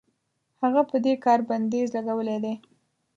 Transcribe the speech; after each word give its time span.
هغه 0.61 0.81
په 0.89 0.97
دې 1.05 1.13
کار 1.25 1.39
بندیز 1.49 1.87
لګولی 1.95 2.37
دی. 2.43 2.53